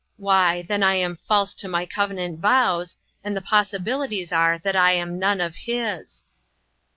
[0.17, 1.71] Why, then I am false LIFTED UP.
[1.73, 6.23] 91 to my covenant vows, and the possibilities are that I am none of His.